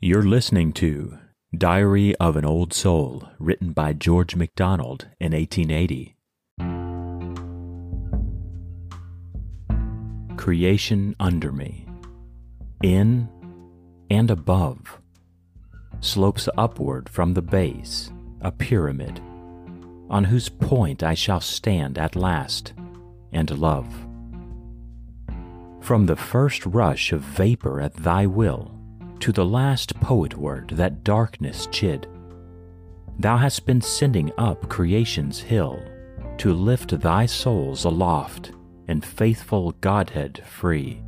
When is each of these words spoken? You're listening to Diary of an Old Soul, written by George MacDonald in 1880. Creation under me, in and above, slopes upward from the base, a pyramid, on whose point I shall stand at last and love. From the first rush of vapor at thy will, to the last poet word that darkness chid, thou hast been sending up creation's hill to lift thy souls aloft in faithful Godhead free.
You're 0.00 0.22
listening 0.22 0.74
to 0.74 1.18
Diary 1.52 2.14
of 2.18 2.36
an 2.36 2.44
Old 2.44 2.72
Soul, 2.72 3.28
written 3.40 3.72
by 3.72 3.94
George 3.94 4.36
MacDonald 4.36 5.08
in 5.18 5.32
1880. 5.32 6.14
Creation 10.36 11.16
under 11.18 11.50
me, 11.50 11.84
in 12.80 13.28
and 14.08 14.30
above, 14.30 15.00
slopes 15.98 16.48
upward 16.56 17.08
from 17.08 17.34
the 17.34 17.42
base, 17.42 18.12
a 18.40 18.52
pyramid, 18.52 19.20
on 20.08 20.22
whose 20.22 20.48
point 20.48 21.02
I 21.02 21.14
shall 21.14 21.40
stand 21.40 21.98
at 21.98 22.14
last 22.14 22.72
and 23.32 23.50
love. 23.50 23.92
From 25.80 26.06
the 26.06 26.14
first 26.14 26.64
rush 26.66 27.10
of 27.10 27.22
vapor 27.22 27.80
at 27.80 27.94
thy 27.94 28.26
will, 28.26 28.77
to 29.20 29.32
the 29.32 29.44
last 29.44 29.98
poet 30.00 30.36
word 30.36 30.70
that 30.70 31.04
darkness 31.04 31.68
chid, 31.70 32.06
thou 33.18 33.36
hast 33.36 33.66
been 33.66 33.80
sending 33.80 34.32
up 34.38 34.68
creation's 34.68 35.40
hill 35.40 35.82
to 36.38 36.52
lift 36.52 37.00
thy 37.00 37.26
souls 37.26 37.84
aloft 37.84 38.52
in 38.86 39.00
faithful 39.00 39.72
Godhead 39.80 40.42
free. 40.46 41.02